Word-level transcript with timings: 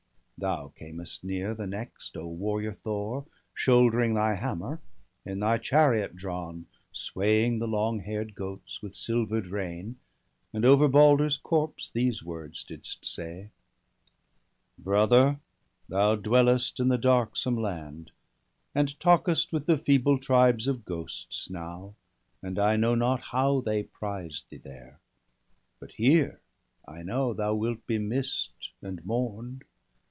Thou 0.43 0.69
camest 0.69 1.23
near 1.23 1.53
the 1.53 1.67
next, 1.67 2.17
O 2.17 2.25
warrior 2.25 2.73
Thor! 2.73 3.27
Shouldering 3.53 4.15
thy 4.15 4.33
hammer, 4.33 4.81
in 5.23 5.39
thy 5.39 5.59
chariot 5.59 6.15
drawn. 6.15 6.65
Swaying 6.91 7.59
the 7.59 7.67
long 7.67 7.99
hair'd 7.99 8.33
goats 8.33 8.81
with 8.81 8.95
silver'd 8.95 9.45
rein; 9.45 9.97
And 10.51 10.65
over 10.65 10.87
Balder's 10.87 11.37
corpse 11.37 11.91
these 11.91 12.23
words 12.23 12.63
didst 12.63 13.05
say:— 13.05 13.51
'Brother, 14.79 15.39
thou 15.87 16.15
dwellest 16.15 16.79
in 16.79 16.87
the 16.87 16.97
darksome 16.97 17.61
land, 17.61 18.09
And 18.73 18.99
talkest 18.99 19.53
with 19.53 19.67
the 19.67 19.77
feeble 19.77 20.17
tribes 20.17 20.67
of 20.67 20.85
ghosts. 20.85 21.51
Now, 21.51 21.93
and 22.41 22.57
I 22.57 22.77
know 22.77 22.95
not 22.95 23.25
how 23.25 23.61
they 23.61 23.83
prize 23.83 24.43
thee 24.49 24.57
there— 24.57 24.99
But 25.79 25.91
here, 25.91 26.41
I 26.87 27.03
know, 27.03 27.31
thou 27.35 27.53
wilt 27.53 27.85
be 27.85 27.99
miss'd 27.99 28.69
and 28.81 29.05
mourn'd. 29.05 29.65